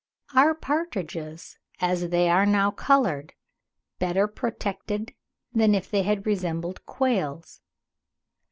Are 0.33 0.55
partridges, 0.55 1.59
as 1.79 2.09
they 2.09 2.27
are 2.27 2.47
now 2.47 2.71
coloured, 2.71 3.33
better 3.99 4.27
protected 4.27 5.13
than 5.53 5.75
if 5.75 5.91
they 5.91 6.01
had 6.01 6.25
resembled 6.25 6.83
quails? 6.87 7.61